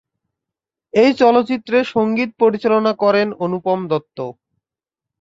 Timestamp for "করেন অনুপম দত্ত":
3.03-4.17